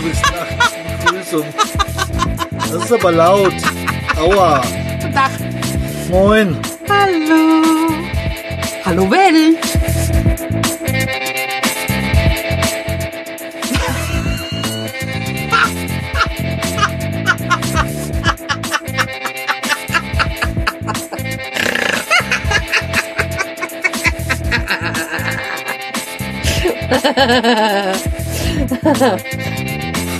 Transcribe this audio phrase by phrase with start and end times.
[0.00, 0.76] du bist nachts.
[2.70, 3.54] Das ist aber laut.
[4.16, 4.62] Aua.
[5.00, 5.30] Guten Tag.
[6.08, 6.56] Moin.
[6.88, 7.62] Hallo.
[8.84, 9.08] Hallo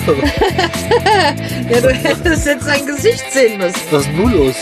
[1.70, 3.76] Ja, du hättest jetzt sein Gesicht sehen müssen.
[3.90, 4.54] Was ist denn nun los?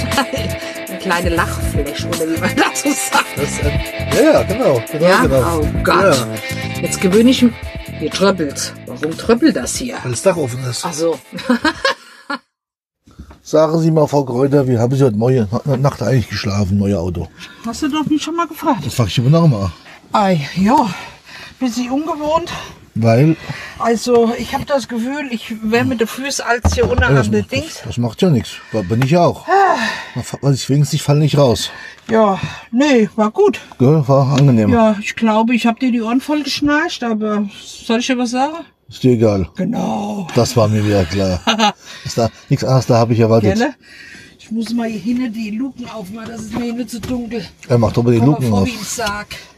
[0.88, 3.26] Eine kleine Lachfläche, oder wie man dazu sagt.
[3.36, 3.80] Das ein,
[4.14, 4.82] ja, ja, genau.
[4.90, 5.22] genau, Ja?
[5.22, 5.60] genau.
[5.60, 6.16] Oh Gott.
[6.16, 6.26] Ja,
[6.82, 7.52] Jetzt gewöhne ich mich.
[7.98, 8.74] Hier tröppelt.
[8.86, 9.96] Warum tröppelt das hier?
[10.02, 10.84] weil das Dach offen ist.
[10.84, 11.18] Ach so.
[13.42, 15.46] Sagen Sie mal, Frau Kräuter, wie haben Sie heute Morgen,
[15.80, 17.28] Nacht eigentlich geschlafen, neue Auto?
[17.64, 18.84] Hast du doch mich schon mal gefragt?
[18.84, 19.70] Das frage ich immer noch mal.
[20.12, 20.90] Ei, ja.
[21.60, 22.50] Bisschen ungewohnt.
[22.98, 23.36] Weil,
[23.78, 27.32] Also, ich habe das Gefühl, ich wäre mit den Füßen als hier unten das, an
[27.32, 27.82] den das, Dings.
[27.84, 28.52] das macht ja nichts.
[28.72, 29.46] Bin ich auch.
[30.16, 31.70] Ich wenigstens, ich falle nicht raus.
[32.10, 33.60] Ja, nee, war gut.
[33.78, 34.02] Gell?
[34.06, 34.70] War angenehm.
[34.70, 38.30] Ja, ich glaube, ich habe dir die Ohren voll geschnarcht, aber soll ich dir was
[38.30, 38.64] sagen?
[38.88, 39.48] Ist dir egal.
[39.56, 40.26] Genau.
[40.34, 41.42] Das war mir wieder klar.
[42.04, 43.54] ist da, nichts anderes, da habe ich erwartet.
[43.54, 43.74] Gelle?
[44.38, 47.44] Ich muss mal hier hinten die Luken aufmachen, das ist mir nicht zu dunkel.
[47.68, 48.68] Er macht aber die Luken auf.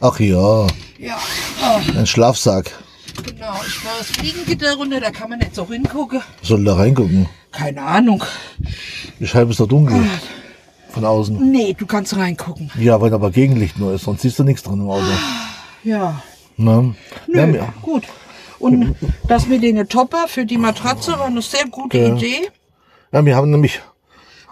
[0.01, 0.65] Ach ja,
[0.97, 1.17] Ja,
[1.61, 2.71] oh, ein Schlafsack.
[3.23, 3.53] Genau.
[3.67, 6.21] Ich war das Fliegengitter runter, da kann man nicht so hingucken.
[6.41, 7.27] Soll da reingucken?
[7.51, 8.23] Keine Ahnung.
[9.19, 10.01] Die Scheibe ist doch dunkel.
[10.89, 11.51] Von außen.
[11.51, 12.71] Nee, du kannst reingucken.
[12.79, 15.05] Ja, wenn aber Gegenlicht nur ist, sonst siehst du nichts drin im Auto.
[15.83, 16.21] Ja.
[16.57, 16.95] Ne?
[17.27, 18.03] Nö, Ja, gut.
[18.59, 18.95] Und
[19.27, 22.15] das mit den Topper für die Matratze war eine sehr gute Ja.
[22.15, 22.49] Idee.
[23.13, 23.79] ja, wir haben nämlich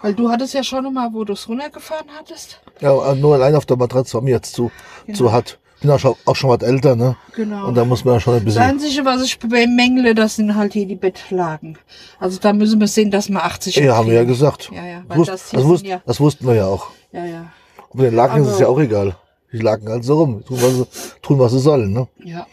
[0.00, 2.60] Weil du hattest ja schon mal, wo du es runtergefahren hattest.
[2.80, 4.70] ja, nur allein auf der Matratze war mir jetzt zu,
[5.12, 5.58] zu hart.
[5.80, 7.16] Bin auch schon, auch schon was älter, ne?
[7.36, 7.68] Genau.
[7.68, 8.62] Und da muss man ja schon ein Das bisschen.
[8.62, 11.78] Einzige, was ich bemängle, das sind halt hier die Bettlagen.
[12.18, 14.70] Also da müssen wir sehen, dass wir 80 Ja, haben wir ja gesagt.
[14.74, 16.88] Ja, ja, Wusst, das das, wusst, ja- das wussten wir ja auch.
[17.12, 17.46] Ja, ja.
[17.90, 19.16] Und mit den Laken ist es Aber- ja auch egal.
[19.52, 20.44] Die Laken halt so rum.
[20.44, 20.86] Tun, was sie,
[21.22, 22.08] tun, was sie sollen, ne?
[22.24, 22.46] Ja.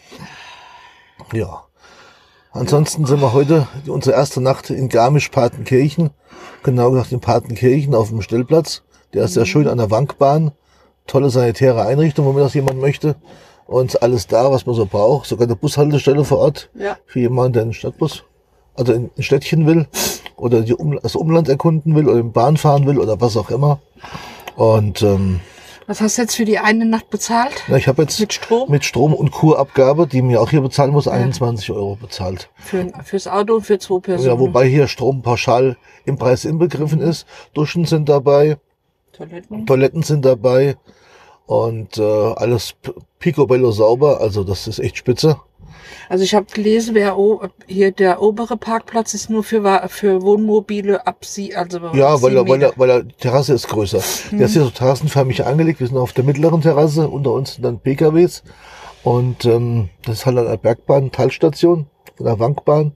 [1.32, 1.64] Ja.
[2.52, 6.10] Ansonsten sind wir heute unsere erste Nacht in Garmisch-Partenkirchen.
[6.62, 8.82] Genau gesagt in Partenkirchen auf dem Stellplatz.
[9.12, 10.52] Der ist sehr schön an der Wankbahn.
[11.06, 13.16] Tolle sanitäre Einrichtung, wenn das jemand möchte.
[13.66, 15.28] Und alles da, was man so braucht.
[15.28, 16.70] Sogar eine Bushaltestelle vor Ort.
[16.74, 16.96] Ja.
[17.06, 18.22] Für jemanden, der einen Stadtbus,
[18.74, 19.86] also in ein Städtchen will.
[20.36, 22.08] Oder die um, das Umland erkunden will.
[22.08, 22.98] Oder in Bahn fahren will.
[22.98, 23.80] Oder was auch immer.
[24.54, 25.40] Und ähm,
[25.88, 27.52] Was hast du jetzt für die eine Nacht bezahlt?
[27.68, 28.70] na, ich habe jetzt Mit Strom?
[28.70, 32.48] mit Strom und Kurabgabe, die mir auch hier bezahlen muss, 21 Euro bezahlt.
[32.56, 34.28] Für, fürs Auto und für zwei Personen.
[34.30, 37.26] Ja, wobei hier Strom pauschal im Preis inbegriffen ist.
[37.54, 38.58] Duschen sind dabei,
[39.16, 39.66] Toiletten.
[39.66, 40.76] Toiletten sind dabei
[41.46, 42.74] und äh, alles
[43.18, 44.20] picobello sauber.
[44.20, 45.40] Also das ist echt spitze.
[46.08, 47.16] Also ich habe gelesen, wer
[47.66, 52.48] hier der obere Parkplatz ist nur für, für Wohnmobile ab sie, also Ja, weil, er,
[52.48, 54.00] weil, er, weil er, die Terrasse ist größer.
[54.32, 55.80] Der ist hier so terrassenförmig angelegt.
[55.80, 57.08] Wir sind auf der mittleren Terrasse.
[57.08, 58.42] Unter uns sind dann PKWs.
[59.02, 62.92] Und ähm, das ist halt eine Bergbahn, Talstation von der Wankbahn.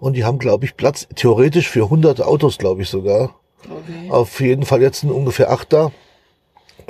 [0.00, 3.37] Und die haben, glaube ich, Platz theoretisch für 100 Autos, glaube ich sogar.
[3.64, 4.10] Okay.
[4.10, 5.90] Auf jeden Fall jetzt sind ungefähr acht da.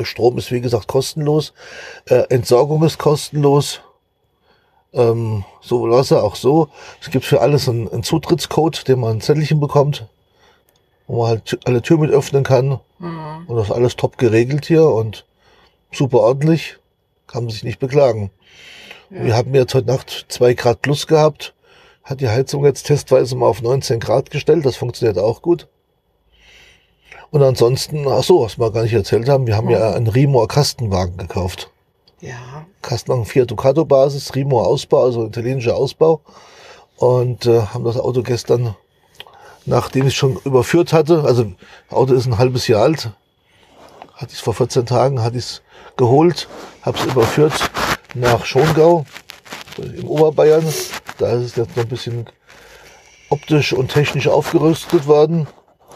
[0.03, 1.53] Strom ist wie gesagt kostenlos.
[2.07, 3.81] Äh, Entsorgung ist kostenlos.
[4.93, 6.69] Ähm, sowohl Wasser auch so.
[7.01, 10.07] Es gibt für alles einen, einen Zutrittscode, den man ein Zettelchen bekommt,
[11.07, 12.81] wo man halt alle Türen mit öffnen kann.
[12.99, 13.47] Mhm.
[13.47, 15.27] Und das ist alles top geregelt hier und
[15.93, 16.79] super ordentlich.
[17.27, 18.31] Kann man sich nicht beklagen.
[19.11, 21.55] Wir hatten jetzt heute Nacht zwei Grad plus gehabt.
[22.05, 24.67] Hat die Heizung jetzt testweise mal auf 19 Grad gestellt.
[24.67, 25.67] Das funktioniert auch gut.
[27.31, 30.49] Und ansonsten, ach so, was wir gar nicht erzählt haben, wir haben ja einen Rimor
[30.49, 31.71] Kastenwagen gekauft.
[32.21, 32.67] Ja.
[32.81, 36.21] Kastenwagen 4 Ducato Basis, Rimor Ausbau, also italienischer Ausbau.
[36.97, 38.75] Und äh, haben das Auto gestern,
[39.67, 41.45] nachdem ich es schon überführt hatte, also
[41.89, 43.11] das Auto ist ein halbes Jahr alt,
[44.15, 45.63] hatte ich vor 14 Tagen, hatte ich es
[45.97, 46.49] geholt,
[46.83, 47.71] habe es überführt
[48.15, 49.05] nach Schongau
[49.77, 50.65] im Oberbayern.
[51.19, 52.27] Da ist es jetzt noch ein bisschen
[53.31, 55.47] optisch und technisch aufgerüstet worden.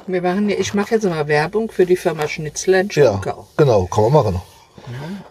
[0.06, 3.46] Wir machen ja, ich mache jetzt mal Werbung für die Firma Schnitzler in Ja, Schongau.
[3.56, 4.42] genau, kann man machen.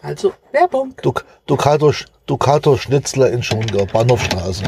[0.02, 0.94] Also Werbung.
[1.02, 1.92] Duc- Ducato,
[2.26, 4.64] Ducato Schnitzler in Schongau, Bahnhofstraße.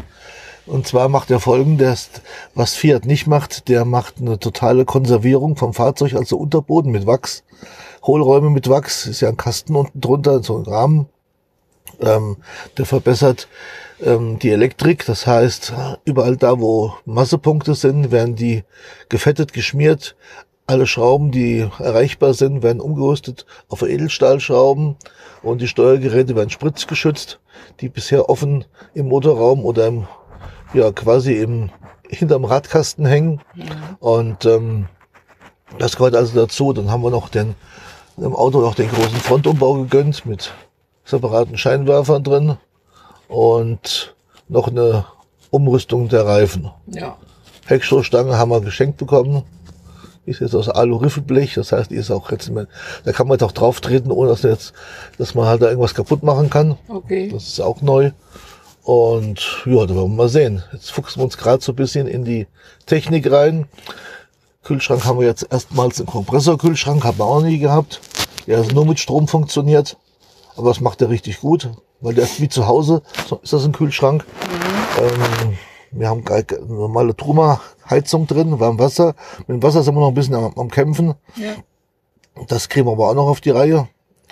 [0.66, 2.10] Und zwar macht er folgendes,
[2.56, 7.44] was Fiat nicht macht, der macht eine totale Konservierung vom Fahrzeug, also Unterboden mit Wachs,
[8.06, 11.10] Hohlräume mit Wachs, ist ja ein Kasten unten drunter, so ein Rahmen.
[12.00, 12.38] Ähm,
[12.78, 13.48] der verbessert
[14.01, 15.74] ähm, die Elektrik, das heißt,
[16.06, 18.63] überall da, wo Massepunkte sind, werden die
[19.10, 20.16] gefettet, geschmiert.
[20.66, 24.95] Alle Schrauben, die erreichbar sind, werden umgerüstet auf Edelstahlschrauben
[25.42, 27.40] und die Steuergeräte werden spritzgeschützt,
[27.81, 30.07] die bisher offen im Motorraum oder im
[30.74, 31.69] ja quasi im
[32.10, 33.42] hinterm Radkasten hängen.
[34.00, 34.88] Und ähm,
[35.80, 36.74] das gehört also dazu.
[36.74, 37.56] Dann haben wir noch den
[38.18, 40.54] im Auto noch den großen Frontumbau gegönnt mit
[41.06, 42.58] separaten Scheinwerfern drin
[43.28, 44.16] und
[44.48, 45.06] noch eine
[45.50, 46.72] Umrüstung der Reifen.
[46.88, 47.18] Ja.
[47.66, 49.44] Heckstoßstange haben wir geschenkt bekommen.
[50.26, 52.50] Die ist jetzt aus Alu-Riffelblech, das heißt, die ist auch jetzt,
[53.04, 54.74] da kann man jetzt auch drauf treten, ohne dass, jetzt,
[55.18, 56.78] dass man halt da irgendwas kaputt machen kann.
[56.88, 57.30] Okay.
[57.30, 58.12] Das ist auch neu.
[58.84, 60.64] Und ja, da werden wir mal sehen.
[60.72, 62.48] Jetzt fuchsen wir uns gerade so ein bisschen in die
[62.86, 63.68] Technik rein.
[64.64, 68.00] Kühlschrank haben wir jetzt erstmals einen Kompressorkühlschrank, haben wir auch nie gehabt.
[68.48, 69.98] Der ist nur mit Strom funktioniert.
[70.56, 71.70] Aber das macht er richtig gut,
[72.02, 73.02] weil der ist wie zu Hause.
[73.28, 74.26] So ist das ein Kühlschrank.
[75.00, 75.58] Ähm,
[75.92, 79.16] wir haben gar keine normale Truma-Heizung drin, warm Wasser.
[79.40, 81.16] Mit dem Wasser sind wir noch ein bisschen am, am Kämpfen.
[81.36, 81.54] Ja.
[82.48, 83.88] Das kriegen wir aber auch noch auf die Reihe.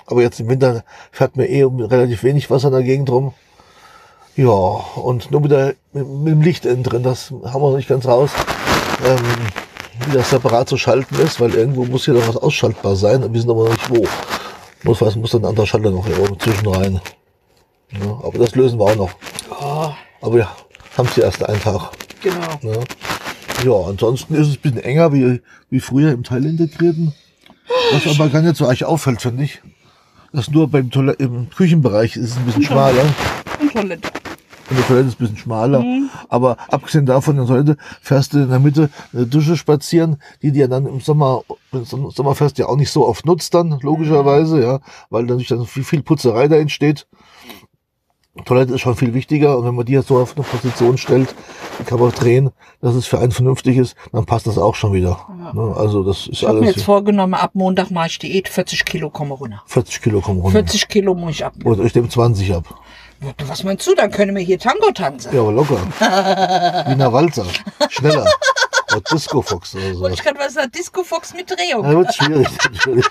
[0.06, 3.32] Aber jetzt im Winter fährt mir eh relativ wenig Wasser in der Gegend rum.
[4.34, 7.76] Ja, und nur mit, der, mit, mit dem Licht innen drin, das haben wir noch
[7.76, 8.30] nicht ganz raus,
[9.04, 9.20] ähm,
[10.06, 13.32] wie das separat zu schalten ist, weil irgendwo muss hier noch was ausschaltbar sein, wir
[13.34, 14.06] wissen aber noch nicht wo.
[14.84, 17.00] Notfalls muss dann ein anderer Schalter noch hier oben zwischen rein.
[17.92, 19.10] Ja, aber das lösen wir auch noch.
[19.50, 19.90] Oh,
[20.22, 20.56] Aber ja,
[20.96, 21.90] haben sie erst einen Tag.
[22.22, 22.58] genau.
[22.62, 22.80] Ne?
[23.64, 25.40] Ja, ansonsten ist es ein bisschen enger wie,
[25.70, 27.14] wie früher im Teilintegrierten.
[27.92, 29.60] Was aber gar nicht so euch auffällt, finde ich.
[30.32, 33.04] Das nur beim Toilette, im Küchenbereich ist es ein bisschen schmaler.
[33.60, 34.08] Und Toilette.
[34.72, 35.84] Und die Toilette ist ein bisschen schmaler.
[36.30, 40.50] Aber abgesehen davon, in der Toilette fährst du in der Mitte eine Dusche spazieren, die
[40.50, 41.42] dir dann im Sommer,
[41.72, 44.80] im Sommerfest ja auch nicht so oft nutzt dann, logischerweise, ja,
[45.10, 47.06] weil natürlich dann viel, viel Putzerei da entsteht.
[48.46, 51.34] Toilette ist schon viel wichtiger und wenn man die jetzt so auf eine Position stellt,
[51.78, 54.94] die kann man drehen, dass es für einen vernünftig ist, dann passt das auch schon
[54.94, 55.18] wieder.
[55.52, 55.74] Ne?
[55.76, 58.86] Also das ist Ich habe mir alles jetzt vorgenommen, ab Montag mache ich Diät, 40
[58.86, 59.62] Kilo komme runter.
[59.66, 60.60] 40 Kilo kommen runter.
[60.60, 61.70] 40 Kilo muss ich abnehmen.
[61.70, 62.74] Oder ich nehme 20 ab.
[63.22, 63.94] Ja, du, Was meinst du?
[63.94, 65.32] Dann können wir hier Tango tanzen.
[65.34, 65.80] Ja, aber locker.
[66.88, 67.46] Wiener Walzer.
[67.88, 68.26] Schneller.
[68.90, 70.00] Oder Disco Fox oder so.
[70.00, 71.84] Wollte ich gerade was sagen, Disco Fox mit Drehung.
[71.84, 73.06] Ja, wird schwierig, natürlich.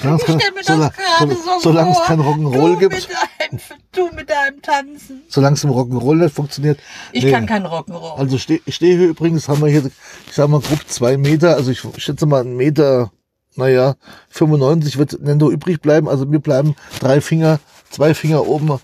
[0.00, 2.92] Solange es ich kein- stell mir das solange- gerade so solange es kein Rock'n'Roll gibt,
[2.94, 3.60] Mit deinem,
[3.92, 5.22] du mit deinem Tanzen.
[5.28, 6.80] solange es im Rock'n'Roll nicht funktioniert.
[7.12, 7.30] Ich nee.
[7.30, 8.18] kann kein Rock'n'Roll.
[8.18, 11.82] Also Ste Stehhöhe übrigens haben wir hier, ich sag mal grob zwei Meter, also ich
[12.02, 13.12] schätze mal einen Meter,
[13.54, 13.94] naja,
[14.30, 17.60] 95 wird Nendo übrig bleiben, also mir bleiben drei Finger,
[17.92, 18.78] zwei Finger oben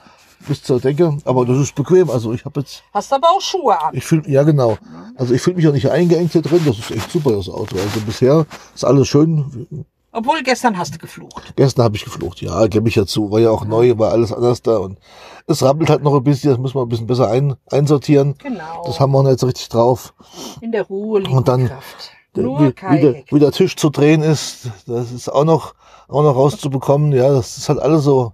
[0.47, 3.81] bis zur Decke, aber das ist bequem, also ich habe jetzt, Hast aber auch Schuhe
[3.81, 3.95] an.
[3.95, 4.79] ich fühle, ja genau,
[5.17, 7.77] also ich fühle mich auch nicht eingeengt hier drin, das ist echt super, das Auto,
[7.77, 9.67] also bisher ist alles schön,
[10.13, 11.53] Obwohl gestern hast du geflucht.
[11.57, 13.31] Gestern habe ich geflucht, ja, gebe ich ja zu.
[13.31, 14.99] War ja auch neu, war alles anders da und
[15.47, 18.35] es rappelt halt noch ein bisschen, das muss man ein bisschen besser ein, einsortieren.
[18.39, 18.83] Genau.
[18.87, 20.15] Das haben wir noch so richtig drauf.
[20.61, 22.13] In der Ruhe liegt Und dann Kraft.
[22.35, 25.75] Nur wie, wie, der, wie der Tisch zu drehen ist, das ist auch noch,
[26.09, 27.13] auch noch rauszubekommen.
[27.13, 28.33] Ja, das ist halt alles so,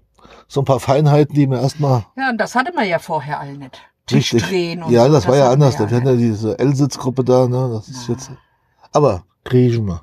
[0.49, 3.57] so ein paar Feinheiten, die mir erstmal Ja, und das hatte man ja vorher alle
[3.57, 3.81] nicht.
[4.07, 4.51] Tisch richtig.
[4.51, 5.79] drehen und Ja, so, das war ja wir anders.
[5.79, 8.31] Wir hatten ja diese L-Sitzgruppe da, ne, das ist jetzt,
[8.93, 10.03] aber kriegen wir.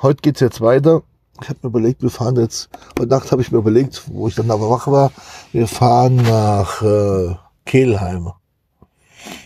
[0.00, 1.02] Heute geht's jetzt weiter.
[1.40, 2.68] Ich habe mir überlegt, wir fahren jetzt,
[2.98, 5.12] heute Nacht habe ich mir überlegt, wo ich dann aber wach war,
[5.52, 8.32] wir fahren nach äh, Kehlheim.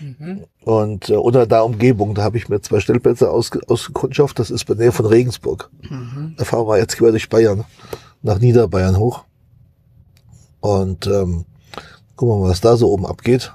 [0.01, 0.45] Mhm.
[0.65, 4.65] Und, äh, oder da Umgebung, da habe ich mir zwei Stellplätze ausge, ausgekundschafft, das ist
[4.65, 5.71] bei der Nähe von Regensburg.
[5.83, 6.35] Mhm.
[6.39, 7.65] Da fahren wir jetzt quer durch Bayern,
[8.23, 9.25] nach Niederbayern hoch.
[10.67, 11.45] Und ähm,
[12.17, 13.53] gucken wir mal, was da so oben abgeht,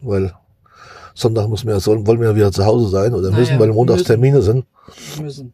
[0.00, 0.32] weil
[1.14, 3.72] Sonntag müssen wir, sollen, wollen wir ja wieder zu Hause sein oder müssen, ja, weil
[3.72, 4.64] montags Termine sind.
[5.20, 5.52] Müssen.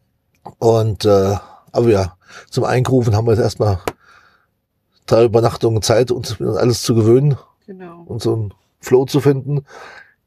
[0.59, 1.35] Und äh,
[1.71, 2.15] aber ja,
[2.51, 3.79] zum Einkaufen haben wir jetzt erstmal
[5.07, 8.03] drei Übernachtungen Zeit, uns an alles zu gewöhnen Genau.
[8.05, 9.65] und so einen Flow zu finden.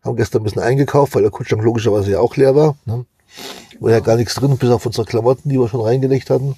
[0.03, 2.77] Haben gestern ein bisschen eingekauft, weil der Kühlschrank logischerweise ja auch leer war.
[2.87, 3.07] Ne?
[3.79, 6.57] War ja gar nichts drin, bis auf unsere Klamotten, die wir schon reingelegt hatten.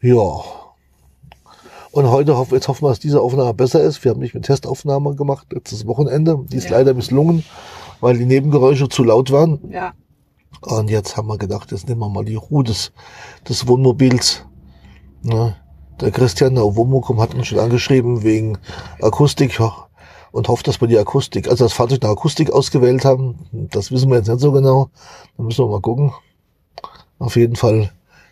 [0.00, 0.57] Ja.
[1.98, 4.04] Und heute hoffen, jetzt hoffen wir, dass diese Aufnahme besser ist.
[4.04, 6.38] Wir haben nicht mit Testaufnahme gemacht, letztes Wochenende.
[6.46, 6.76] Die ist Ja.
[6.78, 7.42] leider misslungen,
[8.00, 9.58] weil die Nebengeräusche zu laut waren.
[9.68, 9.94] Ja.
[10.60, 12.92] Und jetzt haben wir gedacht, jetzt nehmen wir mal die Ruhe des,
[13.48, 14.44] des Wohnmobils.
[15.24, 15.56] Ne?
[16.00, 18.58] Der Christian, der Womokum, hat uns schon angeschrieben wegen
[19.02, 19.60] Akustik
[20.30, 23.40] und hofft, dass wir die Akustik, also das Fahrzeug nach Akustik ausgewählt haben.
[23.72, 24.90] Das wissen wir jetzt nicht so genau.
[25.36, 26.12] Da müssen wir mal gucken.
[27.18, 27.90] Auf jeden Fall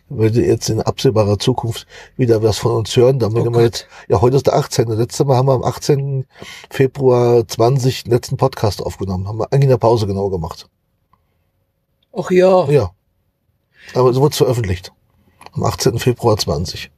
[0.09, 1.87] würde jetzt in absehbarer Zukunft
[2.17, 3.19] wieder was von uns hören.
[3.19, 3.63] Damit Oh wir Gott.
[3.63, 4.89] jetzt, ja, heute ist der 18.
[4.89, 6.27] Letztes Mal haben wir am 18.
[6.71, 9.27] Februar 20 den letzten Podcast aufgenommen.
[9.27, 10.69] Haben wir eigentlich in der Pause genau gemacht.
[12.17, 12.67] Ach ja.
[12.71, 12.93] Ja.
[13.95, 14.93] Aber es wurde veröffentlicht.
[15.53, 15.99] Am 18.
[15.99, 16.91] Februar 20.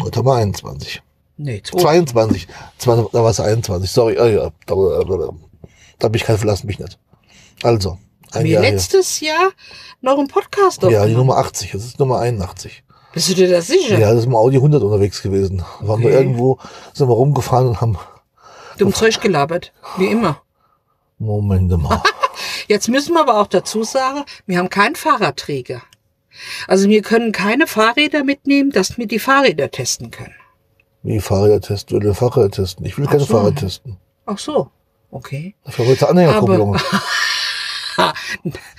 [0.00, 1.02] Heute haben wir 21.
[1.36, 1.80] Nee, zwei.
[1.80, 2.46] 22.
[2.78, 3.90] 20, da war es 21.
[3.90, 4.18] Sorry.
[4.18, 4.50] Ah, ja.
[4.66, 5.30] Da, da,
[5.98, 6.98] da bin ich kein Verlass mich nicht.
[7.62, 7.98] Also.
[8.32, 8.72] Ein Mir Jahr her.
[8.72, 9.50] letztes Jahr
[10.00, 11.16] noch ein Podcast Ja, die aufgenommen.
[11.16, 11.72] Nummer 80.
[11.72, 12.82] Das ist Nummer 81.
[13.12, 13.98] Bist du dir das sicher?
[13.98, 15.58] Ja, das ist im Audi 100 unterwegs gewesen.
[15.80, 16.58] Da waren wir irgendwo,
[16.94, 17.98] sind wir rumgefahren und haben
[18.78, 19.72] Dumm Zeug gelabert.
[19.98, 20.40] Wie immer.
[21.18, 22.02] Moment mal.
[22.68, 25.82] Jetzt müssen wir aber auch dazu sagen, wir haben keinen Fahrradträger.
[26.66, 30.34] Also wir können keine Fahrräder mitnehmen, dass wir die Fahrräder testen können.
[31.02, 32.02] Wie Fahrräder testen?
[32.02, 32.86] Will Fahrräder testen?
[32.86, 33.26] Ich will keine so.
[33.26, 33.98] Fahrräder testen.
[34.24, 34.70] Ach so.
[35.10, 35.54] Okay.
[35.64, 36.78] Dafür wollte Anhängerkupplung.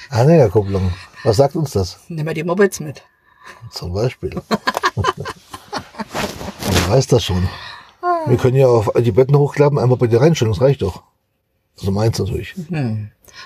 [0.09, 0.91] Anhängerkupplung.
[1.23, 1.99] Was sagt uns das?
[2.07, 3.03] Nehmen wir die Mopeds mit.
[3.71, 4.31] Zum Beispiel.
[4.95, 7.47] Man weiß das schon.
[8.27, 11.03] Wir können ja auf die Betten hochklappen, einmal bei dir reinstellen, das reicht doch.
[11.75, 12.53] So meins natürlich.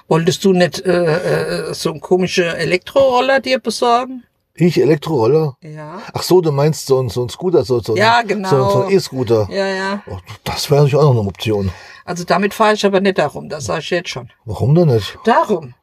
[0.07, 4.23] Wolltest du nicht äh, äh, so einen komischen Elektroroller dir besorgen?
[4.53, 5.55] Ich, Elektroroller?
[5.61, 6.01] Ja.
[6.13, 8.49] Ach so, du meinst so ein, so ein Scooter, so, so, ein- Ja, genau.
[8.49, 9.47] so, so ein E-Scooter.
[9.51, 10.03] Ja, ja.
[10.07, 11.71] Oh, das wäre natürlich auch noch eine Option.
[12.05, 14.29] Also damit fahre ich aber nicht darum, das sage ich jetzt schon.
[14.45, 15.17] Warum denn nicht?
[15.25, 15.75] Darum.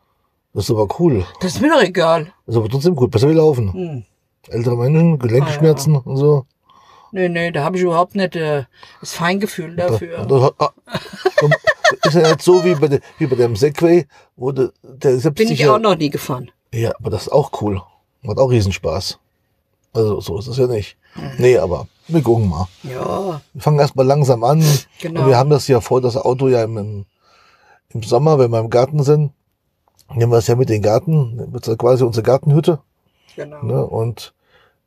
[0.55, 1.27] Das ist aber cool.
[1.41, 2.33] Das ist mir doch egal.
[2.47, 3.11] Das ist aber trotzdem gut.
[3.11, 3.73] Besser wie laufen.
[3.73, 4.05] Hm.
[4.49, 6.47] Ältere Menschen, Gelenkschmerzen und so.
[7.11, 8.65] Nee, nee, da habe ich überhaupt nicht äh,
[9.01, 10.25] das Feingefühl dafür.
[10.27, 10.73] Das hat, ah,
[12.05, 14.07] ist ja nicht so wie bei, de, wie bei dem Segway,
[14.37, 16.51] wo de, der selbst Bin ich auch noch nie gefahren.
[16.73, 17.83] Ja, aber das ist auch cool.
[18.23, 19.19] Macht auch Riesenspaß.
[19.93, 20.97] Also so ist es ja nicht.
[21.15, 21.31] Mhm.
[21.39, 22.67] Nee, aber wir gucken mal.
[22.83, 24.65] Ja, Wir fangen erstmal langsam an.
[25.01, 25.21] Genau.
[25.21, 27.07] Und wir haben das ja vor, das Auto ja im,
[27.91, 29.33] im Sommer, wenn wir im Garten sind,
[30.15, 31.53] nehmen wir es ja mit den Garten.
[31.65, 32.81] Ja quasi unsere Gartenhütte.
[33.37, 33.63] genau.
[33.63, 33.87] Ne?
[33.87, 34.35] Und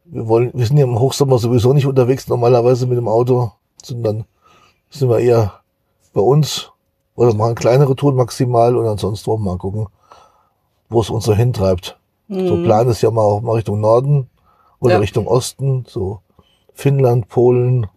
[0.06, 3.52] wir wollen, wir sind ja im Hochsommer sowieso nicht unterwegs normalerweise mit dem Auto,
[3.84, 4.26] sondern
[4.90, 5.62] sind wir eher
[6.14, 6.72] bei uns
[7.16, 9.88] oder machen kleinere Touren maximal und ansonsten auch mal gucken,
[10.90, 11.98] wo es uns so hintreibt.
[12.30, 14.30] So Plan ist ja mal auch mal Richtung Norden
[14.80, 15.00] oder Ja.
[15.00, 16.20] Richtung Osten, so
[16.74, 17.88] Finnland, Polen,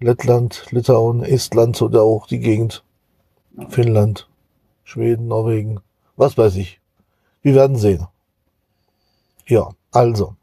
[0.00, 2.84] Lettland, Litauen, Estland oder auch die Gegend.
[3.70, 4.28] Finnland,
[4.84, 5.80] Schweden, Norwegen,
[6.16, 6.80] was weiß ich.
[7.42, 8.06] Wir werden sehen.
[9.46, 10.34] Ja, also.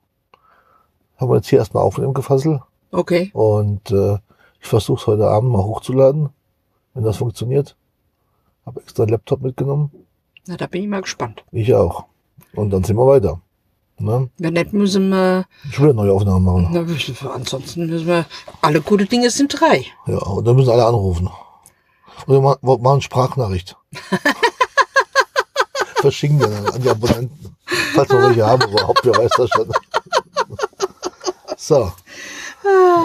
[1.17, 2.61] Haben wir jetzt hier erstmal auf dem Gefassel
[2.91, 3.31] Okay.
[3.33, 4.17] und äh,
[4.59, 6.29] ich versuche es heute Abend mal hochzuladen,
[6.93, 7.75] wenn das funktioniert.
[8.65, 9.91] Habe extra einen Laptop mitgenommen.
[10.47, 11.43] Na, da bin ich mal gespannt.
[11.51, 12.05] Ich auch.
[12.55, 13.41] Und dann sind wir weiter.
[13.99, 14.29] Ne?
[14.37, 16.69] Wenn nicht, müssen wir, Ich will neue Aufnahmen machen.
[16.71, 18.25] na, ansonsten müssen wir,
[18.61, 19.85] alle gute Dinge sind drei.
[20.07, 21.29] Ja, und dann müssen alle anrufen.
[22.27, 23.75] Oder ma- ma- machen Sprachnachricht.
[26.03, 27.55] Verschicken wir dann an die Abonnenten.
[27.95, 29.71] Falls wir welche haben überhaupt, wer weiß das schon.
[31.55, 31.93] So.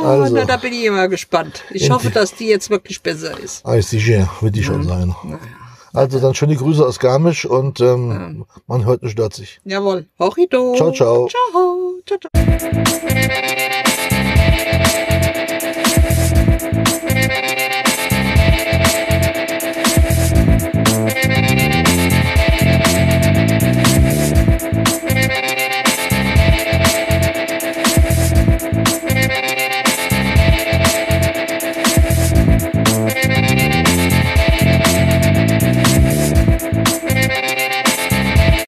[0.05, 1.63] Also, Na, da bin ich immer gespannt.
[1.71, 3.65] Ich hoffe, dass die jetzt wirklich besser ist.
[3.65, 5.15] ICG wird die schon sein.
[5.93, 9.61] Also dann schöne Grüße aus Garmisch und ähm, man hört nicht stört sich.
[9.65, 10.07] Jawohl.
[10.19, 10.75] Horrido.
[10.75, 11.29] Ciao, ciao.
[11.29, 12.01] Ciao.
[12.05, 13.85] Ciao, ciao.